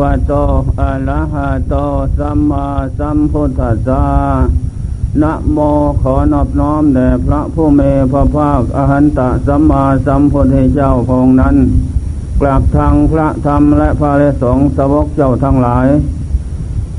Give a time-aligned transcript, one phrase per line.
[0.00, 0.32] วะโต
[0.80, 1.74] อะระหะโต
[2.18, 2.66] สัมมา
[2.98, 4.04] สัมพุทธัสสะ
[5.22, 5.58] นะโม
[6.02, 7.80] ขอนอบน้อมแด่พระผู้เม
[8.12, 11.56] พระภาคอหันตสัมมาสัมพุทธเจ้าพงนั้น
[12.40, 15.86] กราบทางพระธรรมและพระเลสงสวกเจ้าทั้งหลาย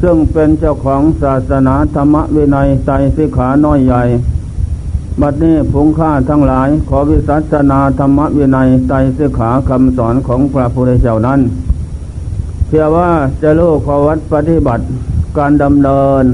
[0.02, 4.04] ซึ่งเป็นเจ้าของศาสนาธรรมวินัยใจสิขาน้อยใหญ่
[5.22, 11.40] บัดนี้ผงข้าทั้งหลาย ขอวิสัชนาธรรมวินัยใจสิขาคำสอนของพระพุทธเจ้านั้น
[12.72, 13.10] เชื่อว่า
[13.42, 14.84] จะรู้ขวัดปฏิบัติ
[15.38, 16.26] การดำเนิน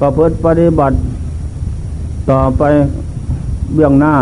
[0.00, 0.96] ประพฤติปฏิบัติ
[2.30, 2.62] ต่อไป
[3.74, 4.14] เบื้องหน้า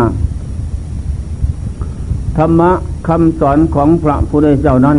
[2.37, 2.71] ธรรมะ
[3.07, 4.97] คำสอนของพระพุทธเจ้านั้น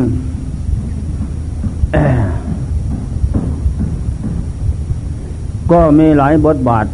[5.72, 6.86] ก็มีหลายบทบาท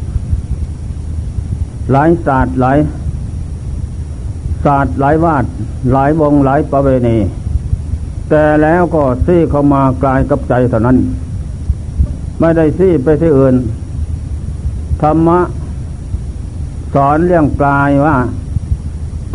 [1.93, 2.79] หลายศาสตร์หลาย
[4.65, 5.45] ศาสตร์หลายวาด
[5.93, 7.17] หลายวงหลายประเวณี
[8.31, 10.97] แต่แล้วก็ซี่เข้ามากลายกับใจเท่านั้น
[12.41, 13.55] ไม่ได้ซี่ไปที่อื่น
[15.03, 15.41] ธรรมะ
[16.95, 18.17] สอนเรื่องกายว่า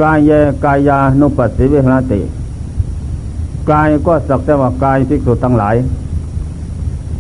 [0.01, 0.31] กายเย
[0.65, 2.21] กายานุปัสสิวิหรติ
[3.71, 5.75] กายก็สักแต่ว่ากายภิกษุทั้งหลาย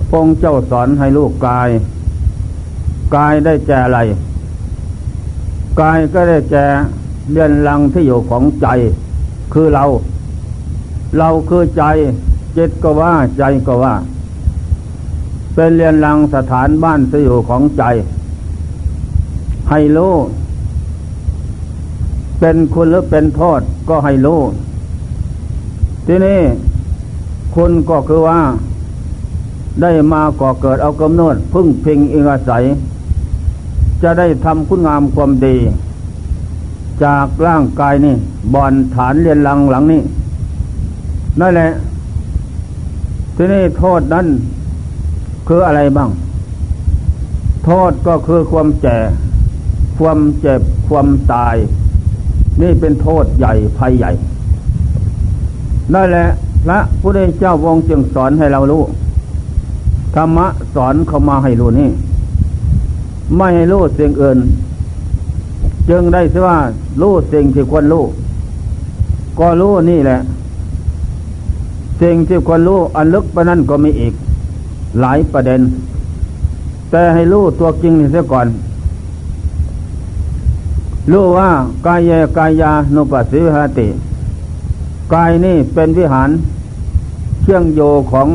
[0.09, 1.69] พงเจ้าสอนให้ลูกกาย
[3.15, 3.99] กายได้แจอะไร
[5.81, 6.55] กายก็ได้แจ
[7.31, 8.67] เรียนลังที่อยู่ของใจ
[9.53, 9.83] คือเรา
[11.17, 11.83] เราคือใจ
[12.57, 13.95] จิตก็ว่าใจก็ว่า
[15.53, 17.83] เป็นเรียนรังสถานบ้านสอยู่ของใจ
[19.69, 20.13] ให้รู้
[22.39, 24.41] เป็นคุณหรือเป็นโทษก็ให้รู้
[26.07, 26.41] ที่นี่
[27.55, 28.39] คุณก็คือว่า
[29.81, 32.63] ได้มาก่อเกิดเอากำเนิดพึ่งพิงอิงอาศัย
[34.03, 35.57] จะได้ทำคุณงามความดี
[37.03, 38.15] จากร่างกายนี่
[38.53, 40.01] บอนฐานเรียนรังหลังนี้
[41.39, 41.69] นั่นแหละ
[43.35, 44.27] ที่นี่โทษนั้น
[45.47, 46.09] คืออะไรบ้าง
[47.65, 48.97] โทษก็คือความแก่
[49.97, 51.55] ความเจ็บ ความตาย
[52.61, 54.11] นี่เป็นโทษใหญ่ภัยใหญ่
[55.93, 56.27] นั่นแหละ
[56.65, 58.83] พระพุทธเจ้าวงจึงสอนให้เรารู้
[60.15, 61.89] ธรรมะสอนเข้ามาให้รู้นี่
[63.37, 64.39] ไม่ให้รู้สิ่งอื่น
[65.89, 66.57] จึงได้สิว่า
[67.01, 68.03] รู้สิ่งที่ควรรู้
[69.39, 70.19] ก็รู้นี่แหละ
[72.01, 74.13] สิ่งที่ควรรู้อันลึกไปนั่นก็มีอีก
[74.99, 75.61] หลายประเด็น
[76.91, 78.47] แต่ให้รู้ตัวจริงนี่เสียก่อน
[81.11, 81.49] รู้ว่า
[81.85, 83.87] กายเยกายานุปัสสิวิหติ
[85.13, 86.29] กายนี่เป็นวิหาร
[87.41, 88.27] เชื่องโยของ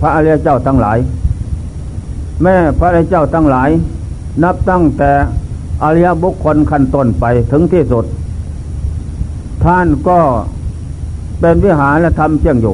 [0.00, 0.98] พระอริยเจ้าทั้งหลาย
[2.42, 3.70] แม่พระอริยเจ้าทั้งหลาย
[4.42, 5.10] นับตั้งแต่
[5.82, 8.04] อริยบุคคลขั้นต้นไปถึงที่สุด
[9.64, 10.18] ท่านก็
[11.40, 12.66] เป็นวิหารและทำเชื่องโย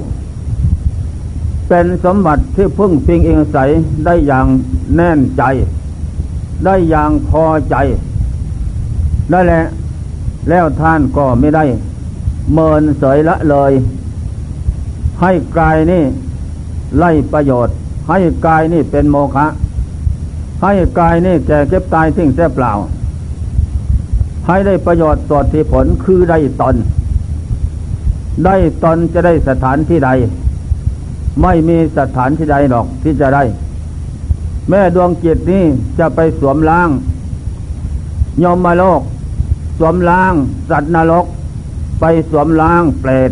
[1.69, 3.59] เป็นสมบัติที่พึ่งพิงเองใส
[4.05, 4.47] ได้อย่าง
[4.97, 5.43] แน่นใจ
[6.65, 7.77] ได้อย่างพอใจ
[9.31, 9.65] ได้แหละ
[10.49, 11.65] แล้วท่านก็ไม่ได้
[12.53, 13.73] เมินเสยละเลย
[15.21, 16.03] ให้กายนี่
[16.99, 17.75] ไล่ประโยชน์
[18.09, 19.47] ให้กายนี่เป็นโมฆะ
[20.63, 22.73] ให้กายนี่แก่เก็บตายทิ้งเสียเปล่า
[24.47, 26.77] ให้ได้ประโยชน์สดที่ผลคือได้ตน
[28.45, 30.11] ได้ตนจะได้สถานที่ใด
[31.43, 33.43] ไม่มีสถานที่ใดหรอกที่จะได้
[34.69, 35.65] แม่ดวงจิตนี้
[35.99, 36.89] จะไปสวมล้าง
[38.43, 39.03] ยมมาโลก
[39.79, 40.33] สวมล้าง
[40.71, 41.27] สัตว์นรก
[42.01, 43.31] ไปสวมล้างเปรต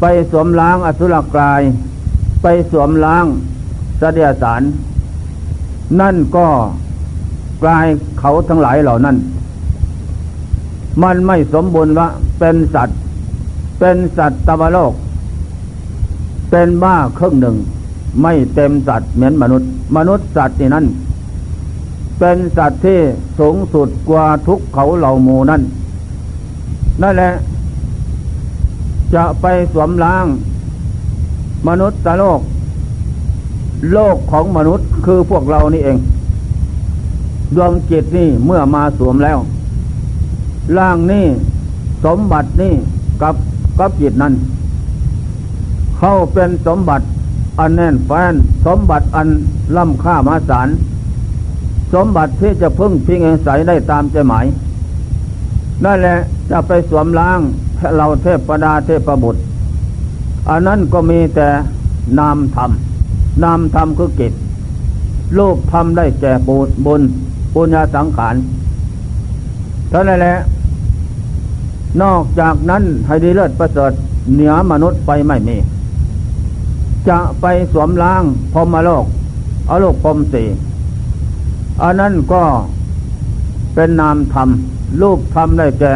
[0.00, 1.62] ไปสวมล้างอสุรกาย
[2.42, 3.24] ไปสวมล้าง
[4.00, 4.62] สเดียสาร
[6.00, 6.46] นั่นก็
[7.62, 7.86] กลาย
[8.18, 9.16] เขาทั้งหลายเหล่านั้น
[11.02, 12.08] มันไม่สมบูรณ์ว่า
[12.38, 12.96] เป็นสัตว์
[13.78, 14.92] เป็นสัตว์ตวโลก
[16.50, 17.56] เป็นบ้าครึ่งหนึ่ง
[18.22, 20.86] ไม่เต็มสัตว์เหมือนมนุษย์ มนุษย์สัตว์นี่นั่น
[22.18, 22.98] เป็นสัตว์ที่
[23.38, 25.62] สูงสุดกว่าทุกเขาเหล่าหมูนั่น
[27.02, 27.30] นั่นแหละ
[29.14, 30.26] จะไปสวมล้าง
[31.68, 32.40] มนุษย์ตโลก
[33.92, 35.98] โลกของมนุษย์คือพวกเรานี่เอง
[37.56, 39.38] ดวงจิตนี่เมื่อมาสวมแล้ว
[40.78, 41.26] ร่างนี่
[42.04, 42.72] สมบัตินี่
[43.22, 43.34] กับ
[43.78, 44.32] กับจิตนั้น
[46.00, 47.06] เขาเป็นสมบัติ
[47.58, 48.34] อันแน่นแฟ้น
[48.66, 49.28] สมบัติอัน
[49.76, 50.68] ล้ำค่ามาสาร
[51.94, 54.46] สมบัติที่จะพึ่งพิงอาศัยได้ตามใจหมาย
[55.84, 56.16] นั่นแหละ
[56.50, 57.40] จะไปสวมล้าง
[57.96, 59.40] เราเทพประดาเทพประบุตร
[60.48, 61.48] อันนั้นก็มีแต่
[62.18, 62.70] นามธรรม
[63.44, 64.32] นามธรรมคือกิจ
[65.38, 67.02] รูปธรรมได้แก่บุญบุญ
[67.54, 68.34] ปุญญาสังขาร
[69.90, 70.36] เท่านั้นแหละ
[72.02, 73.92] นอกจากนั้นให้ดีเลิศประเสริฐ
[74.34, 75.56] เหนือมนุษย์ไปไม่มี
[77.08, 79.04] จะไปสวมล้างพรมโลก
[79.70, 80.44] อโลกพรมสี
[81.82, 82.42] อันนั้นก็
[83.74, 84.48] เป็นนามธรรม
[85.00, 85.94] รูปธรรมได้แก่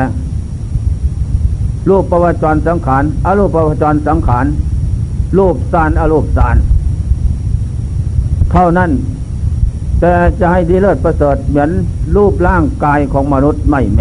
[1.89, 4.47] รูปประวัจรสังขารอรูปประวัจรสังขาร
[5.39, 6.57] รูปสารอรูปสาร
[8.53, 8.91] เท่านั้น
[10.01, 11.71] แต่จะให้ดีเลิศประเสริฐเหมือน
[12.17, 14.01] รูปร่างกายของมนุษย์ไม่เม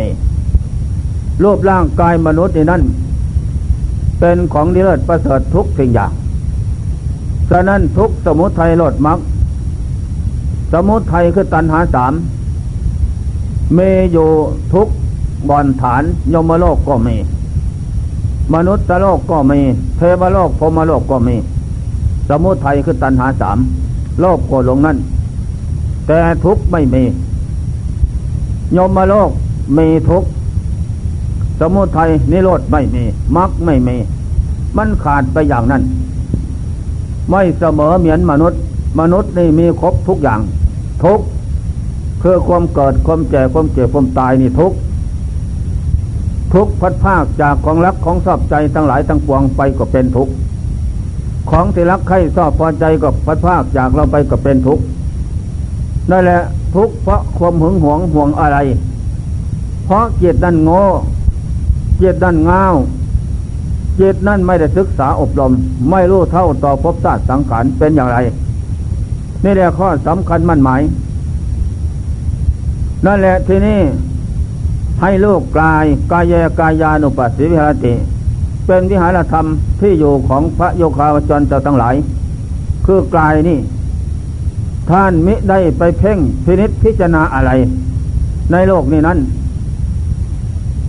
[1.44, 2.84] รูปร่างกายมนุษย์นี่นั่น
[4.20, 6.12] เป็นของดีเลิศประเสริฐทุกสิ่งอย่าง
[7.50, 9.20] ฉะนั้นทุกสมุทัยโลดมัก
[10.74, 12.14] สมุทัยคือตัณหาสาม
[13.74, 13.80] เม
[14.12, 14.28] อยู่
[14.74, 14.88] ทุก
[15.50, 16.04] บอนฐาน
[16.34, 17.16] ยมโลกก็มี
[18.54, 19.60] มนุษย์โลกก็มี
[19.98, 21.36] เทวโลกพมโลกก็มี
[22.30, 23.58] สมุทัยคือตัณหาสาม
[24.22, 24.98] โลกก็ลงนั่น
[26.08, 27.04] แต่ทุกไม่มี
[28.78, 29.30] ยมโลก
[29.78, 30.24] มีทุก
[31.60, 33.04] สมุทัยนิโรธไม่มี
[33.36, 33.98] มรรคไม่มี
[34.78, 35.82] มันขาดไปอย่างนั้น
[37.30, 38.60] ไม่เสมอเหมือนมนุษย์
[39.00, 40.40] มนุษย์นี่มีครบทุกอย่าง
[41.04, 41.20] ทุก
[42.22, 44.72] คือความเกิดความแก่ความเจ็บความตายนี่ทุก
[46.54, 50.30] ทุกพัดภาคจากของรักของชอบใจทั้งหลายทั้งปวงไปก็เป็นทุก
[51.50, 54.80] ของที่รักใครชอบพอใจก็พัดภาคจากเราไปก็เป็นทุก
[56.12, 56.42] นั่นแหละ
[56.76, 58.58] ทุกเพราะความหึงหวงห่วงอะไร
[59.86, 60.82] เพราะเกียรติดันโง่
[61.98, 62.64] เกียรตินั่นเงา
[63.03, 65.52] เกียรตินั่นไม่ได้ศึกษาอบรม
[65.90, 68.18] ไม่รู้เท่าต่อภพชาติสังขารเป็นอย่างไร
[69.44, 70.82] นี่แหละข้อสำคัญมั่นหมาย
[73.06, 73.80] นั่นแหละที่นี่
[75.02, 77.94] ให้ลูกกายกายกายานุปัสสิวิหารติ
[78.66, 79.46] เป็นวิหารธรรม
[79.80, 81.96] ที่อยู่ของพระโยคาวจรเจ้าทั้งหลาย
[82.86, 83.60] คือกลายนี่
[84.90, 87.52] ท่านมิได้ไปเพ่งพินิษพิจารณาอะไร
[88.52, 89.20] ในโลกนี้นั้น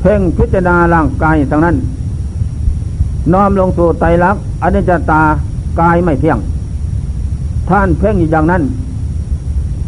[0.00, 1.76] เพ่งพิจารณาร่างกายทั้งนั้น
[3.32, 5.22] น้อมลงสู่ไตรลักษณ์อนิจจตา
[5.80, 6.38] กายไม่เที่ยง
[7.68, 8.62] ท่านเพ่งอยู่อย่างนั้น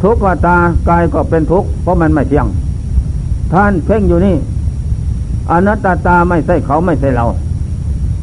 [0.01, 0.55] ทุกขตา
[0.89, 2.47] กายก็เป็นทุกข์เพราะมันไม่เที่ยง
[3.53, 4.35] ท่านเพ่งอยู่นี่
[5.51, 7.25] อนัตตาตาไม่ใช่เขาไม่ใช่เรา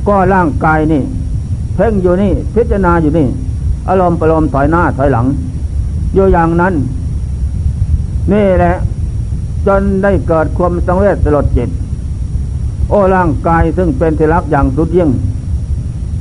[0.09, 1.03] ก็ร่างกายนี่
[1.75, 3.27] เพ่งอยู่นี่ พิจารณาอยู่นี่
[3.89, 5.27] อารมณ์ประโลมถอยหน้าถอยหลัง
[6.15, 6.75] อยู่อย่างนั้น
[8.33, 8.73] นี่แหละ
[9.67, 11.71] จนได้เกิดความสังเวชสลดจิต
[12.89, 15.11] โอ้ร่างกายซึ่งเป็นที่รักอย่างสุดยิ่ง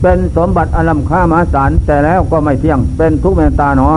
[0.01, 3.89] เป็นสมบัติอลัมค่ามหาศาลแต่แล้วก็ไม่เที่ยง เป็นทุกเมตตาหนอ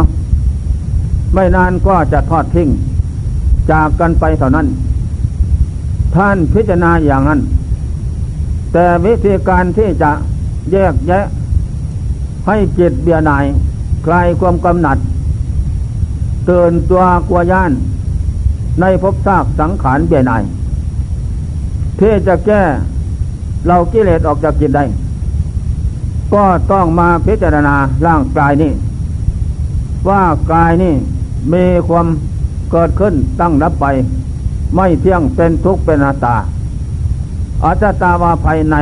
[1.35, 2.69] ไม่นานก็จะทอดทิ้ง
[3.71, 4.67] จากกันไปเท่านั้น
[6.15, 7.41] ท่านพิจารณาอย่างนั้น
[8.73, 10.11] แต่วิธีการที่จะ
[10.73, 11.25] แยกแยะ
[12.47, 13.45] ให้จิตเบียนาย
[14.07, 14.99] คลายความกำหนัด
[16.47, 17.73] เตือนตัวกลัวย่าน
[18.81, 20.43] ในภพซากสังขารเบียนาย
[22.00, 22.62] ที่จะแก้
[23.66, 24.84] เรากิเลสออกจากจิตได้
[26.34, 27.75] ก็ต้องมาพิจารณา
[28.06, 28.72] ร่างกายนี้
[30.08, 30.22] ว่า
[30.52, 30.94] กายนี้
[31.52, 32.06] มีความ
[32.70, 33.87] เกิดขึ้นตั้งรับไป
[34.76, 36.37] ไม่เที่ยงเป็นทุกข์เป็นอาตา
[37.64, 38.76] อาจตาวาภายใน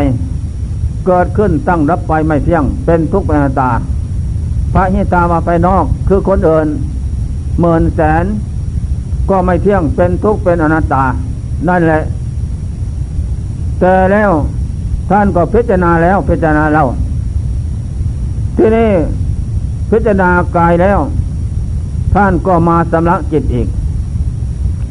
[1.06, 3.70] เกิดขึ้นตั้งรับไปไม่เที่ยง เป็นทุกข์เป็นอาตา
[4.72, 6.66] พระหิตาวาภายนอกคือคนอื่น
[7.60, 8.24] หมื่นแสน
[9.30, 11.04] ก็ไม่เที่ยงเป็นทุกข์เป็นอนัตตา
[11.68, 12.02] นั่นแหละ
[13.80, 14.30] แต่แล้ว
[15.10, 16.86] ท่านก็พิจารณาแล้วพิจารณาแล้ว
[18.56, 18.90] ที่นี่
[19.90, 20.98] พิจารณากายแล้ว
[22.14, 23.68] ท่านก็มาสำลักจิตอีก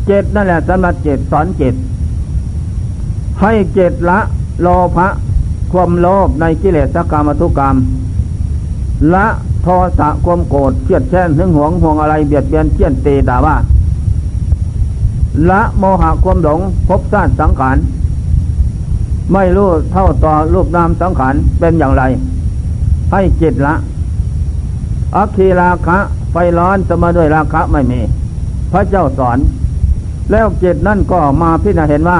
[0.06, 1.76] เจตนั่นแหละสำลักจิตสอนจิต
[3.42, 4.20] ให้เจตละ
[4.62, 5.08] โลภะ
[5.72, 7.76] ความโลภในกิเลสกรรมทุกรรม
[9.14, 9.26] ละ
[9.64, 9.68] โท
[10.00, 13.56] สะความโกรธเคียดแช่นถึงหวงห่วงอะไรเบียดเบียนเคี่ยนเตด่าว่า
[15.50, 17.78] ละโมหะความหลงพบชาติสังขาร
[19.32, 22.04] ไม่รู้เท่าต่อรูปนามสังขารเป็นอย่างไร
[23.12, 23.76] ให้จิตละ
[25.16, 25.98] อัคคีราคะ
[26.32, 28.00] ไฟร้อนจะมาด้วยราคะไม่มี
[28.72, 29.38] พระเจ้าสอน
[30.32, 32.20] แล้วจิตนั่นก็มาพิจารณาเห็นว่า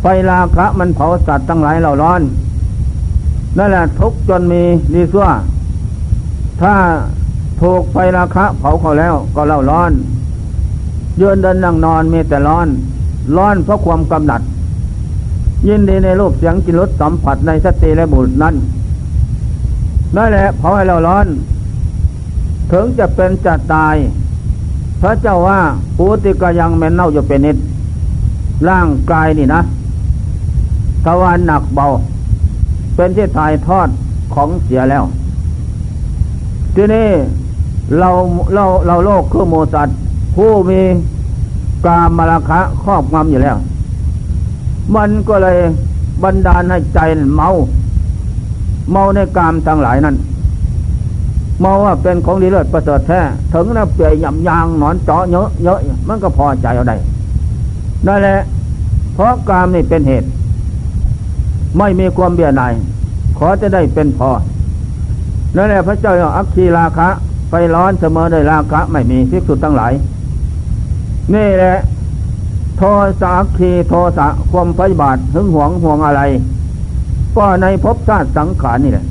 [0.00, 2.20] ไฟราคะมันเผาสัตว์ตั้งหลายเราร้อน
[3.58, 4.62] นั่นแหละทุกจนมี
[4.94, 5.28] ดีซั่ว
[6.60, 6.74] ถ้า
[7.60, 9.92] ถูกไฟราคะเผาเขาแล้วก็เล่าร้อน
[11.16, 12.68] เยืนเดินนั่งนอนมีแต่ร้อน
[13.36, 14.40] ร้อนเพราะความกำหนัด
[15.68, 18.54] ยินดีในรูปเสียงกินรสสัมผัสในสติและบุตรนั้น
[20.16, 21.26] นั่นแหละเผาให้เราร้อน
[22.72, 23.96] ถึงจะเป็นจะตาย
[25.00, 25.60] พระเจ้าว่า
[25.96, 27.56] ปูติกยังแม่นเน่าอยู่เป็นนิด
[28.68, 29.60] ร่างกายนี่นะ
[31.04, 31.86] ทวารหนักเบา
[32.94, 33.88] เป็นที่ถ่ายทอด
[34.34, 35.04] ของเสียแล้ว
[36.74, 37.08] ทีนี้
[37.98, 38.10] เรา
[38.54, 39.88] เราเราโลกคือโมสัต
[40.36, 40.80] ผู้มี
[41.86, 43.56] กามมาราคะครอบงำอยู่แล้ว
[44.94, 45.58] มันก็เลย
[46.22, 46.98] บันดาลให้ใจ
[47.34, 47.48] เมา
[48.92, 50.16] เมาในกามทั้งหลายนั้น
[51.60, 53.20] เมาว่าเป็นของดีเลิศประเสริฐแท้
[53.52, 55.78] ถึงนะเปียยำยางหนอนเจาะเยอะเยอะ
[56.08, 56.96] มันก็พอใจเอาได้
[58.06, 58.38] นั่นแหละ
[59.14, 60.28] เพราะกามนี่เป็นเหตุ
[61.78, 62.72] ไม่มีความเบียดหน่าย
[63.38, 64.30] ขอจะได้เป็นพอ
[65.56, 67.08] นั่นแหละพระเจ้าอักคีราคะ
[67.48, 69.92] ไฟร้อนเสมอด้วยราคะไม่มีพิกษุทั้งหลาย
[71.34, 71.74] นี่แหละ
[72.78, 72.82] โท
[73.22, 76.22] สะคีโทสะความพยาบาทหึงหวงห่วงอะไร
[77.36, 79.06] ก็ในภพชาติสังขารนี่แหละ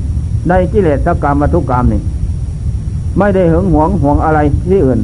[0.48, 2.00] ในกิเลสกรรมวัตถุกรรมนี่
[3.18, 4.38] ไม่ได้หึงหวงห่วงอะไร
[4.70, 5.00] ที่อื่น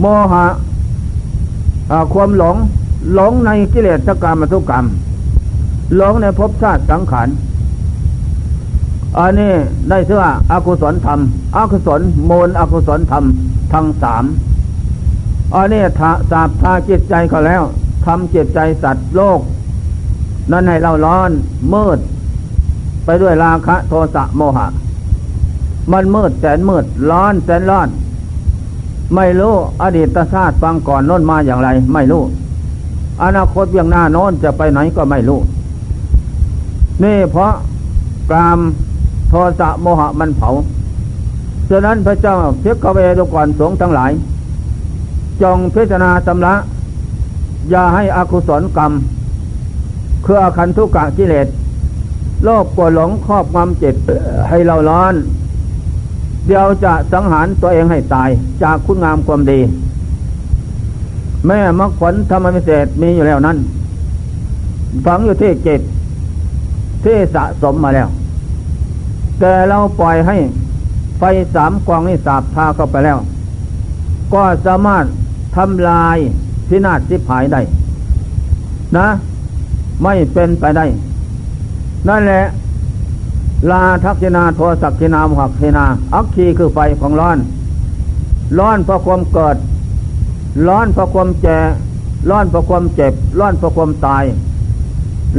[0.00, 0.44] โมหะ
[2.12, 2.56] ความหลง
[3.14, 4.84] หลงในกิเลสกรรมวัตถุกรรม
[5.96, 7.28] หลงในภพชาติสังขาร
[9.18, 9.52] อันนี้
[9.90, 11.20] ได้ชื่อว่าอากุศลธรรม
[11.56, 13.24] อกุศลมูลอกุศลธรรม
[13.72, 14.24] ทั้งสาม
[15.56, 17.62] อันนี้ถาสาบทาจิตใจเขาแล้ว
[18.04, 19.40] ทำจิตใจสัตว์โลก
[20.52, 21.30] นั้นให้เราร้อน
[21.74, 21.98] มืด
[23.04, 24.66] ไปด้วยราคะ โทสะโมหะ
[25.92, 27.88] มันมืดแสนมืด ร้อนแสนร้อน
[29.14, 32.22] ไม่รู้อดีตชาติฟังก่อนน้นมาอย่างไร ไม่รู้
[33.22, 35.40] อนาคตเบียงหน้าโน้นจะไปไหนก็ไม่รู้
[37.02, 37.52] นี่เพราะ
[38.32, 38.58] กาม
[39.28, 40.50] โทสะโมหะมันเผา
[41.70, 44.12] ฉะนั้นพระเจ้าเพิกเวดุก่อนสงทั้งหลาย
[45.42, 46.54] จงพิจารณาสำละ
[47.70, 48.92] อย่าให้อกุศลกรรม
[50.24, 51.46] คืออาคันทุกกะกิเลส
[52.44, 53.94] โลภกลัวหลงครอบงำจิต
[54.48, 55.14] ให้เราร้อน
[56.46, 58.28] เดี๋ยวจะสังหารตัวเองให้ตาย
[58.62, 59.60] จากคุณงามความดี
[61.46, 63.56] แม่มรรคผลธรรมวิเศษมีอยู่แล้วนั้น
[65.04, 65.80] ฝังอยู่ที่จิต
[67.04, 68.08] ที่สะสมมาแล้ว
[69.40, 70.36] แต่เราปล่อยให้
[71.18, 71.22] ไฟ
[71.54, 73.18] สามกองนี้สาบพาเข้าไปแล้ว
[74.34, 75.04] ก็สามารถ
[75.56, 76.18] ทำลาย
[76.68, 77.60] พินาศสิหายได้
[78.96, 79.06] นะ
[80.02, 80.86] ไม่เป็นไปได้
[82.08, 82.42] นั่นแหละ
[83.70, 85.84] ลาทักษินาโทสักษินามหักษินา
[86.14, 87.38] อักคีคือไฟของร้อน
[88.58, 89.56] ร้อนเพราะความเกิด
[90.68, 91.58] ร้อนเพราะความแก่
[92.30, 94.24] ร้อนเพราะความเจ็บ ร้อนเพราะความตาย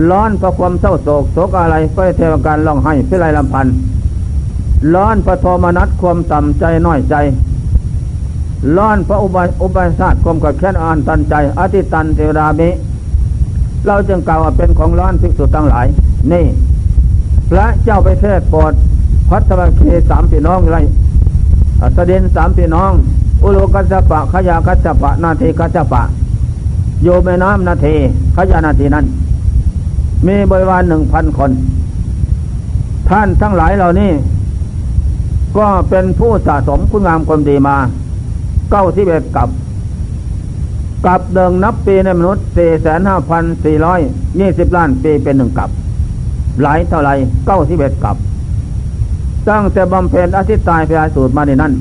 [0.09, 3.73] ร้อนเพราะความเศร้าโศกโศกอะไรก็เทวการร้องไห้พิไรลำพันธ์
[4.93, 7.15] ร้อนพระโทมนัสความต่ำใจน้อยใจ
[8.77, 12.69] ร้อนพระอุบายอุบายศาสตร์ความกัดแค้นอ่านตันใจ อธิตันเทวดามิ
[13.87, 15.85] เราจึงกล่าวว่าเป็นของร้อนภิกษุทั้งหลาย
[16.31, 16.45] นี่
[17.49, 18.73] พระเจ้าไปเทศโปรด
[19.29, 20.77] พัทวเคสามพี่น้องไร
[21.95, 22.91] สเด็นสามพี่น้อง
[23.43, 26.01] อุโลกัสปะขยากัสปะ นาทีกัสปะ
[27.03, 27.95] โยแม่น้ำนาที
[28.35, 29.05] ขยานาทีนั้น
[30.27, 31.51] มีบริวารหนึ่งพันคน
[33.09, 34.11] ท่านทั้งหลายเหล่านี้
[35.57, 37.77] ก็เป็นผู้สะสมคุณงามความดีมา
[38.71, 39.49] เก้าสิบเอ็ดกับ
[41.05, 43.99] กับเดิงนับปีในมนุษย์สี่แสนห้าพันสี่ร้อย
[44.39, 45.69] ยี่สิบล้านปีเป็นหนึ่งกับ
[46.61, 47.11] หลายเท่าไร
[47.45, 48.17] เก้าสิบเอ็ดกับ
[49.49, 51.73] ตั้งแต่บำเพ็ญอธิตายพยาสูตรมาในนั้น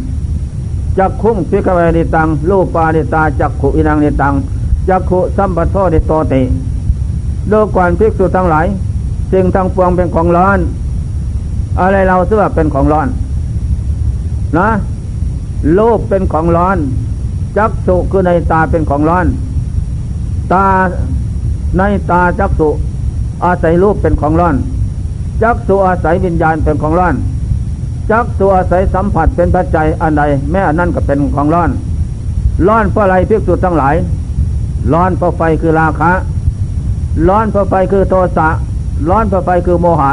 [0.99, 4.35] จักคุ้งพิกเวนิตังลูปานิตาจักขุอินังนิตัง
[4.89, 6.43] จักขุสัมปโทนิโตติ
[7.49, 8.67] โลกก่อนภิกษุทั้งหลาย
[9.33, 10.59] สิ่งทั้งปวงเป็นของร้อน
[11.81, 13.09] อะไรเราเสื้อเป็นของร้อน
[14.59, 14.69] นะ
[15.73, 16.79] โลภเป็นของร้อน
[17.57, 19.27] จักสุคือในตาเป็นของร้อน
[20.53, 20.67] ตา
[21.79, 22.69] ในตาจักสุ
[23.45, 24.55] อาศัยรูปเป็นของร้อน
[25.43, 27.15] จักสุอาศัยวิญญาณเป็นของร้อน
[28.11, 31.71] จักสุอาศัยสัมผัสเป็นปัจจัยอันใดแม้อันนั้นก็เป็นของร้อน
[32.67, 33.95] ร้อนเพราะอะไรพิกษุทั้งหลาย
[34.93, 36.13] ร้อนเพราะไฟคือราคะ
[37.29, 38.49] ร้อนเพราะไฟคือโทสะ
[39.09, 40.13] ร้อนเพราะไฟคือโมหะ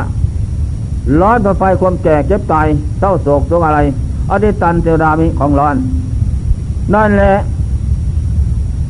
[1.22, 2.68] ร้อนเพราะไฟความแก่เจ็บตาย
[3.00, 3.80] เศร้าโศกโศกอะไร
[4.30, 5.76] อดิตันเทวดามีของร้อน
[6.94, 7.34] นั่นแหละ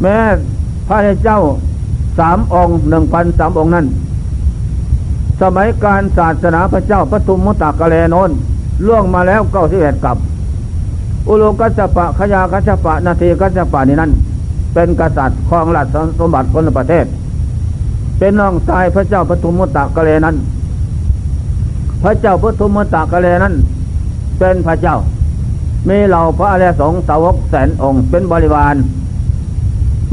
[0.02, 0.18] แม้
[0.88, 1.40] พระเจ้า
[2.20, 3.86] สามองค์หนึ่งพันสามองค์นั้น
[5.42, 8.30] สมัยการศาสนาพระเจ้าพระทุมมุตตะกะเลนน
[8.88, 10.18] ล่วงมาแล้วเก้าสิบเอ็ดกับ
[11.28, 14.12] อุโลกัจปะขยากัจปะ นาทีกัจปะนี่นั้น
[14.74, 17.06] เป็นกษัตริย์ครองราชสมบัติคนประเทศ
[18.20, 20.36] เป็นน้องชายพระเจ้าพระทุมมุตตะกะเลนั้น
[22.04, 23.54] พระเจ้าพระทุมมุตตะกะเลนั้น
[24.40, 24.96] เป็นพระเจ้า
[25.90, 28.75] มีเหล่าพระอริยสงฆ์สาวกแสนองค์เป็นบริวาร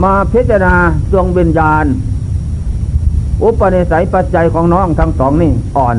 [0.02, 0.74] มาพิจารณา
[1.12, 1.84] ดวงวิญญาณ
[3.42, 5.96] อุปนิสัยปัจจัยของน้องทั้งสองนี่อ่อน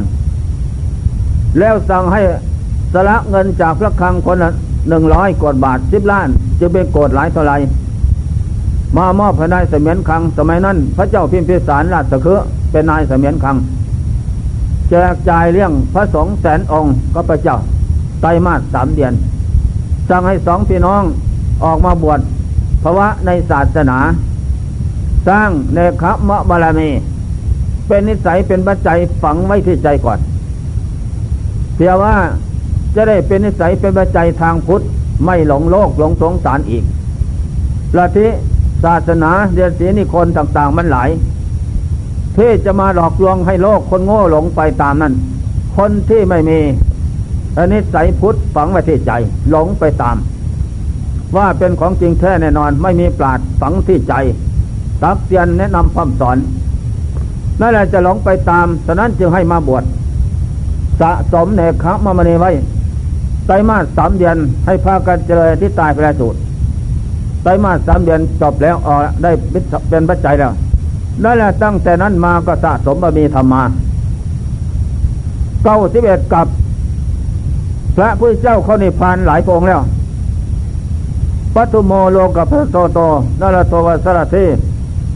[1.59, 2.21] แล้วสั่งให้
[2.93, 4.49] สละเงินจากพระคลังคนละ
[4.89, 6.27] หนึ่งร้อยกดบาทสิบล้าน
[6.59, 7.53] จะเป็นโกดหลายเท่าไร
[8.97, 12.39] มามอบให้นายเสมียนคัง สมัยนั้น พระเจ้าพิมพิสารราชคือ
[12.71, 13.55] เป็นนายเสมียนคัง
[14.89, 17.57] แจกจ่ายเลี้ยงพระสงฆ์แสนองค์ก็พระเจ้า
[18.21, 19.13] ไตรมาสสามเดือน
[20.11, 21.03] สั่งให้สองพี่น้อง
[21.63, 22.19] ออกมาบวช
[22.83, 23.97] ภาวะในศาสนา
[25.27, 26.89] สร้างเนคขมะบาลามี
[27.87, 30.19] เป็นนิสัยเป็นปัจจัยฝังไว้ที่ใจก่อน
[31.75, 32.15] เพียงว่า
[32.95, 34.81] จะได้เป็นนิสัยเป็นปัจจัยทางพุทธ
[35.25, 36.83] ไม่หลงโลกหลงสงสารอีก
[37.97, 38.27] ละทิ
[38.83, 41.09] ศาสนาเดียสีนิคนต่าง ๆ มันหลาย
[42.37, 45.13] ที่จะมาหลอกลวงให้โลกคนโง่หลงไปตามนั้น
[45.75, 46.59] คนที่ไม่มี
[47.57, 49.11] อันิสัยพุทธฝังไว้ที่ใจ
[49.49, 50.17] หลงไปตาม
[51.37, 54.13] ว่าเป็นของจริงแท้แน่นอนไม่มีปราดฝังที่ใจ
[55.03, 56.37] ตักเตียนแนะนำคำสอน
[57.59, 59.83] นั่นแหละจะหลงไปตามฉะนั้นจึงให้มาบวช
[61.01, 62.51] สะสมเนคขมามณีไว้
[63.45, 66.37] ไตรมาสสามเดือนให้พากันเจริญที่ตายไปแล้วสูตร
[67.43, 69.31] ไตรมาสสามเดือนจบแล้วออได้
[69.89, 70.51] เป็นปัจจัยแล้ว
[71.23, 73.63] นั่นแหละตั้งแต่นั้นมาก็สะสมบารมีธรรมา
[75.63, 76.47] เก้าสิบเอ็ดกับ
[77.95, 79.81] พระพุทธเจ้าเขานิพพานหลายพงแล้ว
[81.55, 82.99] ปัตุโมโลกับพระโตโต
[83.39, 84.35] นรโตวัสระเท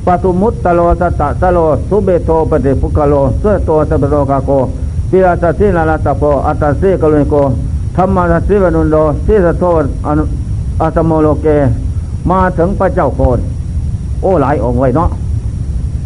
[0.05, 4.50] ปตุมุตตโลสตะสโลสุเบโตปฏิภุกโลเสโตสเปโรกาโก
[5.10, 7.36] ปิอาสสินาลาตโปอัตสิกลุนโก
[7.96, 9.63] ธรรมาสิวนุนโดสิสโท
[10.82, 11.48] อัตโมโลเก
[12.29, 13.39] มาถึงพระเจ้าโคน
[14.22, 15.10] โอ้หลายองค์ไว้เนาะ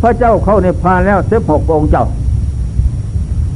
[0.01, 2.05] พระเจ้าเข้าในพานแล้วสิบหกองค์เจ้า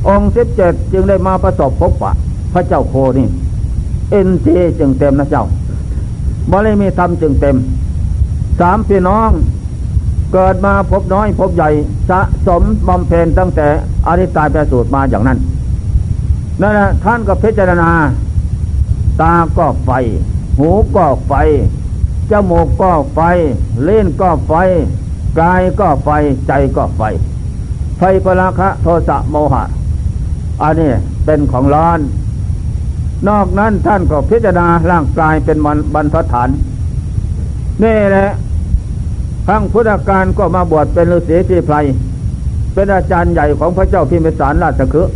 [0.07, 2.11] องค์สิบเจ็ดจึงได้มาประสบพบปะ
[2.53, 3.27] พระเจ้าโคนี่
[4.11, 4.47] เอ็นเจ
[4.79, 5.45] จึงเต็มนะเจ้า
[6.51, 7.55] บริมีธรรมจึงเต็ม
[8.59, 9.29] สามพี่น้อง
[10.33, 11.69] เกิดมาพบน้อยพบใหญ่
[12.09, 13.67] สะสมบำเพ็ญตั้งแต่
[14.07, 15.37] อริตายแปรสูตรมาอย่างนั้น
[16.61, 17.91] นั่นแหละท่านก็พิจารณา
[19.21, 19.89] ตาก็ไฟ
[20.57, 21.33] หูก็ไฟ
[22.31, 23.19] จมูกก็ไฟ
[23.83, 24.53] เล่นก็ไฟ
[25.39, 26.09] กายก็ไฟ
[26.47, 27.01] ใจก็ไฟ
[27.97, 29.63] ไฟพราคะโทสะโมหะ
[30.61, 30.91] อันนี้
[31.25, 31.99] เป็นของร้อน
[33.29, 35.57] นอกนั้นท่านก็พิจารณาร่างกายเป็น
[35.95, 36.49] บรรทัดฐาน
[37.83, 38.29] นี่แหละ
[39.47, 41.75] ทั้งพุทธการก็มาบวชเป็นฤาษีที่ไพร
[42.73, 45.07] เป็นอาจารย์ใหญ่ของพระเจ้าพิมพิสารราชคือ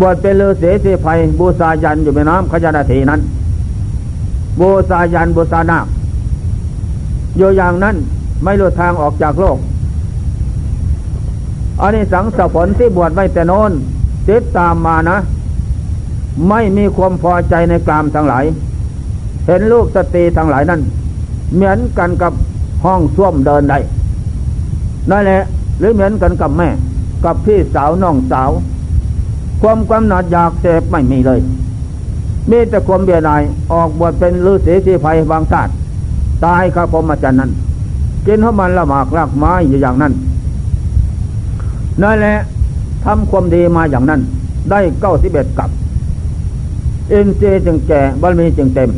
[0.00, 3.20] บวชเป็นฤาษีที่ไพรบูชายันอยู่ในน้ำขยานาทีนั้น
[4.60, 5.86] บูชายันบูชานาค
[7.36, 7.96] อยู่อย่างนั้น
[8.44, 9.58] ไม่รู้ทางออกจากโลก
[11.80, 13.72] อันนี้สังสผลที่บวชไว้แต่โน้น
[14.28, 15.18] ติดตามมานะ
[16.48, 18.44] ไม่มีความพอใจในกามทั้งหลาย
[19.46, 20.80] เห็นลูกสตรีทั้งหลายนั้น
[21.54, 22.32] เหมือนกันกับ
[22.84, 23.78] ห้องส้วมเดินได้
[25.10, 25.42] นั่นแหละ
[25.78, 26.68] หรือเหมือนกันกับแม่
[27.24, 28.50] กับพี่สาวน้องสาว
[29.62, 31.40] ความกำหนัดอยากเสพไม่มีเลย
[32.50, 33.40] มีแต่ความเบียดาย
[33.72, 35.72] ออกบวชเป็นฤาษีที่ภัยบางชาติ
[36.44, 37.50] ตายข้าพมจันนั้น
[38.26, 40.12] กินเท่ามันละหมากรากไม้อยู่อย่างนั้น
[42.02, 42.34] นั่นแหละ
[43.04, 44.20] ทำความดีมาอย่างนั้น
[44.70, 45.70] ได้เก้าสิบเอ็ดกับ
[47.10, 48.90] อินทรีย์จึงแก่บารมีจึงเต็ม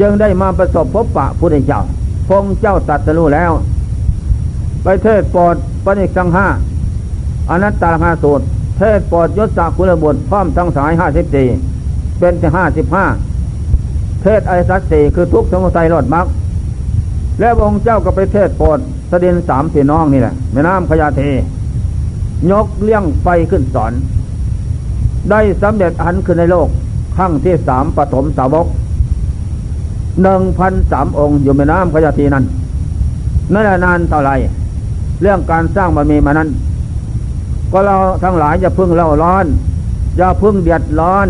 [0.00, 1.80] จึงได้มาประสบพบปะพุทธเจ้า
[2.28, 3.52] พงเจ้าตัดสู้แล้ว
[4.82, 6.46] ไปเทศปอดปณิสังห้า
[7.50, 8.44] อนัตตาหาสูตร
[8.78, 11.48] เทศปอดยศสักุลบุตรพร้อมทั้งสายห้าสิบสี่
[12.18, 13.04] เป็นที่ห้าสิบห้า
[14.22, 16.26] เทศไอสัตสี่คือทุกสมุทัยรอดมรรค
[17.40, 18.78] แล้วองค์เจ้าก็ไปเทศโปรด
[19.10, 21.20] สเด็นสามพี่น้องนี่แหละแม่น้ำพญาเท
[22.50, 23.92] ยกเลี้ยงไฟขึ้นสอน
[25.30, 26.68] ได้สำเร็จอันขึ้นในโลก
[27.16, 28.66] ขั้งที่สามปฐมสาวก
[30.22, 32.44] หนึ่งพันสามองค์อยู่แม่น้ำพญาทีนั้น
[33.52, 34.30] นั่นนานเท่าไร
[35.22, 36.48] เรื่องการสร้างบารมีมานั้น
[37.72, 39.46] ก็เราทั้งหลายอย่าพึ่งเล่าร้อน
[40.16, 41.28] อย่าพึ่งเดือดร้อน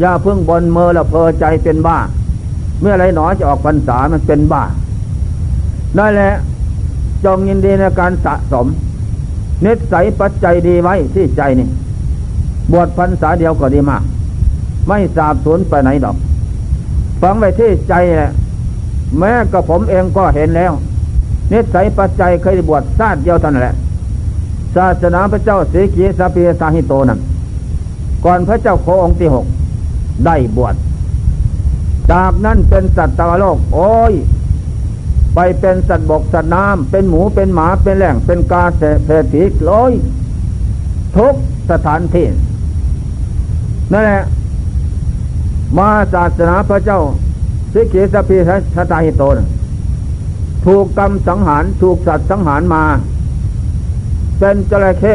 [0.00, 1.98] อย่าพึ่งบนเมอละเพอใจเป็นบ้า
[2.80, 4.62] เมื่อไรหนอจะออกพรรษามันเป็นบ้า
[5.98, 6.32] นั่นแหละ
[7.24, 8.66] จงยินดีในการสะสม
[9.62, 11.68] เนสัยปัจจัยดีไว้ที่ใจนี่
[12.72, 14.02] บวชพรรษาเดียวก็ดีมาก
[14.88, 16.16] ไม่สาบสูญไปไหนดอก
[17.22, 18.32] ฟังไว้ที่ใจแหละ
[19.18, 20.72] แม้กับผมเองก็เห็นแล้ว
[21.48, 23.74] เนสัยปัจจัยเคยบวชชาติเดียวเท่านั้นแหละ
[24.76, 27.20] ศาสนาพระเจ้าสีกีสาปีสาหิโตนั้น
[28.24, 29.46] ก่อนพระเจ้าโคองค์ที่หก
[30.26, 30.74] ได้บวช
[32.12, 34.12] จากนั้นเป็นสัตว์ตวโลก โอ้ย
[35.34, 39.92] ไปเป็นสัตว์บกสัตว์น้ำเป็นหมูเป็นหมาเป็นแหล่งเป็นกาเศรษฐีลอย
[41.16, 41.34] ทุก
[41.70, 42.26] สถานที่
[43.92, 44.22] นั่นแหละ
[45.78, 47.00] มาศาสนาพระเจ้า
[47.72, 48.36] สิกิสพี
[48.74, 49.38] ชะตาหิโตน
[50.64, 52.82] ถูกกรรมสังหารถูกสัตว์สังหารมา
[54.38, 55.14] เป็นจระเข้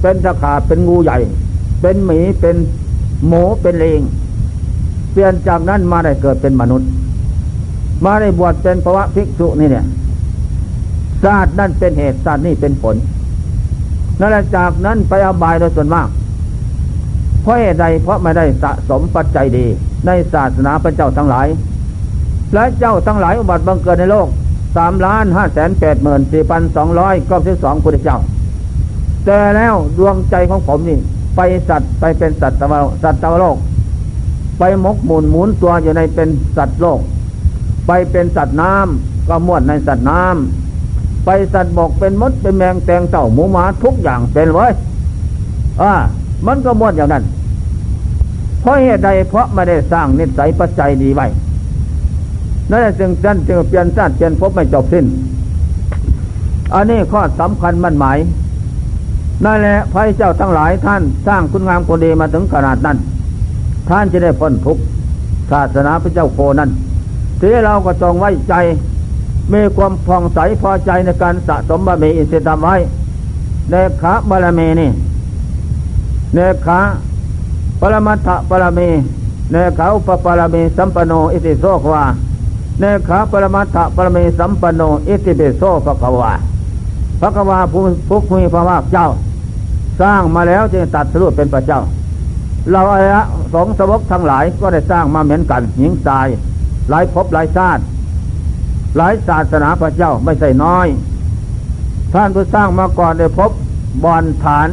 [0.00, 1.18] เป็นตะขาบเป็นงูใหญ่
[1.80, 2.56] เป็นหมีเป็น
[3.26, 4.00] หมูเป็นเลง
[5.12, 6.88] เปลี่ยนจากนั้นมาได้เกิดเป็นมนุษย์
[8.04, 9.86] มาได้บวชเป็นภวะภิกษุนี่เนี่ย
[11.24, 12.96] ศาสตร์นั่นเป็นเหตุศาสตร์นี่เป็นผล
[14.20, 16.08] นั่นแหละจากนั้นไปอบายโดยส่วนมาก
[17.44, 19.66] เพราะเหตุใดเพราะไม่ได้สะสมปัจจัยดี
[20.06, 21.46] ในศาสนาพระเจ้าทั้งหลาย
[22.54, 24.28] และเจ้าทั้งหลายอุบัติบังเกิดในโลก
[24.76, 28.18] สามล้านห้าแสนแปดหมื่นสี่พันสองร้อยก้าสิบสองพุทธเจ้า
[29.26, 30.98] แต่แล้วดวงใจของผมนี่
[31.36, 33.56] ไปสัตว์ไปเป็นสัตว์ตวสัตว์ตวโลก
[34.58, 37.00] ไปมกหมุนหมุนตัวอยู่ในเป็นสัตว์โลก
[37.86, 44.66] ไปเป็นสัตว์น้ำก็มวนในสัตว์น้ำไปสัตว์บกเป็นมดเป็นแมงแตงเต่าหมูหมาทุกอย่างเป็นไว้
[45.82, 45.92] อ่า
[46.46, 47.24] มันก็ม้วนอย่างนั้น
[48.60, 51.26] เพราะเหตุใดเพราะไม่ได้สร้างนิสัยปัจจัยดีไว้
[52.70, 55.04] นั่นจึงจันจึงเปลี่ยนชาติเปลี่ยนพบไม่จบสิ้น
[56.74, 58.18] อันนี้ข้อสำคัญมั่นหมาย
[59.44, 62.96] นั่นแหละพระเจ้าทั้งหลายท่านสร้างคุณงามคนดีมาถึงขนาดนั้น
[63.88, 64.78] ท่านจะได้พ้นทุก
[65.50, 66.70] ศาสนาพระเจ้าโคนั้น
[67.40, 68.54] ทีเราก็จองไว้ใจ
[69.52, 72.76] มีความผ่องใสพอใจในการสะสมบารมีอินทรีย์ธรรมไว้
[73.70, 74.90] เนขาบารมีนี่
[76.34, 76.80] เนขา
[77.80, 78.88] ปรมัตถปรมี
[79.52, 82.04] เนขาอุปปรมีสัมปโนอิติโสขวา
[82.80, 86.32] เนขาปรมัตถปรมีสัมปโนอิติเบโสภควา
[87.20, 89.08] พระกวาผู้ผู้มีพระภาคเจ้า
[90.00, 91.80] สร้างมาแล้วจึงตัดสรุปเป็นพระเจ้า
[92.70, 93.20] เราอายะ
[93.52, 96.28] สองสวกทั้งหลายก็ได้สร้างมาเหมือนกัน หญิงทราย
[96.90, 97.82] หลายภพหลายชาติ
[98.96, 100.86] หลายศาสนาพระเจ้าไม่ใช่น้อย
[102.12, 103.50] ท่านผู้สร้างมาก่อนได้พบ
[104.04, 104.68] บอนฐาน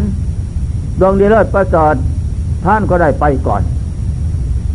[1.02, 1.96] ดวงดีเลิศประเสริฐ
[2.66, 3.62] ท่านก็ได้ไปก่อน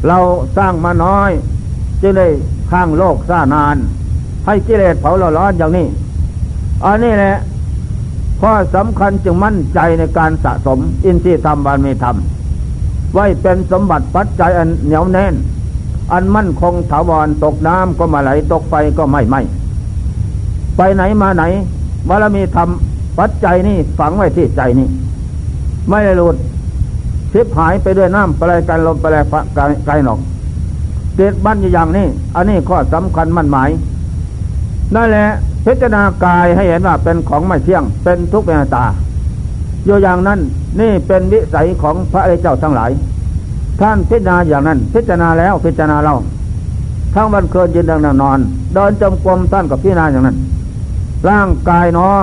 [0.09, 0.19] เรา
[0.57, 1.31] สร้างมาน้อย
[2.03, 2.29] จึงได้
[2.71, 3.77] ข้างโลกซ่านาน
[4.47, 5.87] ให้กิเลสเผาเราร้อนอย่างนี้
[6.85, 7.35] อันนี้แหละ
[8.41, 12.17] ข้อสำคัญจึงมั่นใจในการสะสม อินทรีย์ธรรมบารมีธรรม
[13.15, 15.35] ไว้เป็นสมบัติปัจจัยอันเหนียวแน่น
[16.12, 19.37] อันมั่นคงถาวรตกน้ำก็มาไหลตกไฟก็ไม่ไหม
[20.77, 21.45] ไปไหนมาไหน
[22.09, 22.69] บารมีธรรม
[23.19, 24.89] ปัจจัยนี่ฝังไว้ที่ใจนี่
[25.88, 26.37] ไม่ได้หลุด
[27.33, 29.25] ทิพหายไปด้วยน้ำปลายกันลมปลาย
[29.87, 30.18] ไกลหนอก
[31.16, 33.70] เกิดบั้นอย่างนี้อันนี้ข้อสำคัญมั่นหมาย
[34.94, 35.27] นั่นแหละ
[35.64, 38.85] พิจารณากายให้เห็นว่าเป็นของไม่เที่ยง เป็นทุกข์เป็นตา
[39.87, 40.38] อยู่อย่างนั้น
[40.81, 42.90] นี่เป็นวิสัยของพระเจ้าทั้งหลาย
[43.81, 46.16] ท่านพิจารณาอย่างนั้น พิจารณาแล้วพิจารณาเล่า
[47.14, 48.38] ทั้งวันเคืนยืนดังนอน
[48.75, 50.37] เดินจมกรมท่านกับพิจารณาอย่างนั้น
[51.29, 52.16] ร่างกายเนาะ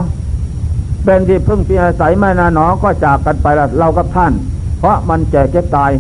[1.03, 4.31] เป็นที่พึ่งพิอาศัยไม่นานหนอก็จากกันไปแล้วเรากับท่าน
[4.79, 5.91] เพราะมันแก่เก็บตาย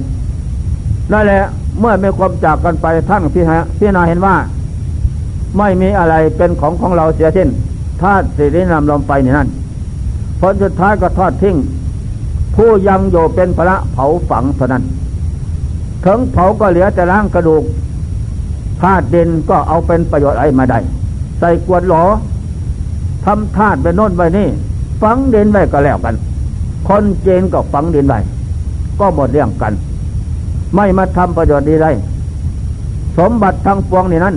[1.11, 1.43] นั่นแหละ
[1.79, 4.35] เมื่อมีความจากกันไปท่านพี่ฮะพี่นาเห็นว่า
[5.57, 7.49] ไม่มีอะไรเป็นของของเราเสียสิ้น
[8.01, 9.49] ธาตุสิรินำลมไปนี่นั่น
[10.39, 11.55] ผลสุดท้ายก็ทอดทิ้ง
[12.55, 14.83] ผู้ยังโยเป็นพระเผาฝังเท่านั้น
[16.05, 17.63] ถึงเผาก็เหลือแต่ร่างกระดูก
[18.81, 20.79] ธาตุดินก็เอาเป็นประโยชน์อะไรมาได้
[21.39, 22.03] ใส่กวดหลอ
[23.25, 24.47] ทำธาตุไปโน่นไปนี่
[25.03, 26.15] ฝังเดินไว้ก็แล้วกัน
[26.87, 28.19] คนเจนก็ฝังเดินไว้
[28.99, 29.73] ก็หมดเรื่องกัน
[30.75, 31.91] ไม่มาทำประโยชน์ดีได้
[33.17, 34.35] สมบัติทั้งปวงนี่นั้น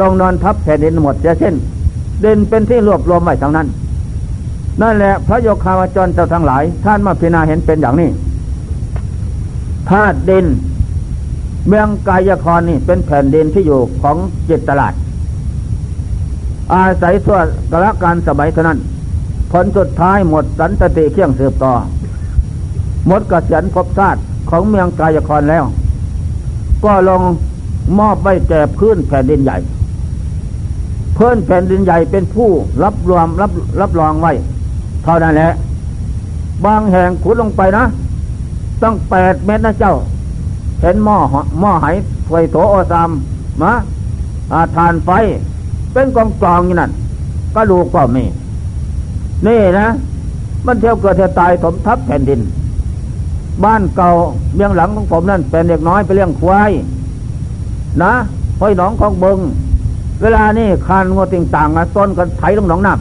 [0.00, 1.54] ลงนอนทับแผ่นดินหมดเสียเช่น
[2.20, 3.66] เด่นเป็นที่รวบรวมไว้ทั้งนั้น
[4.82, 8.08] นั่นแหละพระโยคาวจรเจ้าทั้งหลาย ท่านมาพิจารณาเห็นเป็นอย่างนี้
[9.88, 10.46] ธาตุดิน
[11.68, 14.16] เมืองกายครนี่เป็นแผ่นดินที่อยู่ของ
[14.48, 14.92] จิตตลาด
[16.72, 18.78] อาศัยส่วนกละการสมัยเท่านั้น
[19.56, 21.74] ผลสุดท้ายหมดสันตติเคี่ยงสืบต่อ
[23.06, 25.64] หมดกระเสียนพบชาติของเมืองกายครแล้ว
[26.84, 27.22] ก็ลง
[27.98, 29.56] มอบไว้แก่พื้นแผ่นดินใหญ่
[31.14, 32.50] เพื่อนแผ่นดินใหญ่เป็นผู้
[32.82, 34.32] รับรวมรับรับรองไว้
[35.04, 35.50] เท่านั้นแหละ
[36.64, 37.84] บางแห่งขุดลงไปนะ
[38.82, 39.94] ต้องแปดเมตรนะเจ้า
[40.80, 41.16] เห็นหม้อ
[41.60, 41.86] หม้อไห
[42.28, 43.10] ไฟโถโอซาม
[43.62, 43.72] มะ
[44.52, 45.10] อาทานไฟ
[45.92, 46.90] เป็นกองกองอย่างนั้น
[47.54, 48.24] ก็ดูก็มี
[49.46, 49.88] นี่นะ
[50.66, 52.40] มันเที่ยวเกิดเที่ยวตายถมทับแผ่นดิน
[53.64, 54.10] บ้านเก่า
[54.54, 56.70] เมียงหลังของผมนั่นเป็นเด็กน้อยไปเลี้ยงควาย
[58.02, 58.12] นะ
[58.60, 59.38] ห้อยหนองของเบิง
[60.22, 62.92] เวลานี่คานงวติงต่างต้นกันไถลงหนองน้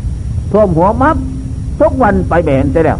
[0.00, 1.16] ำท่วมหัวมับ
[1.80, 2.98] ทุกวันไปเบนเสียแล้ว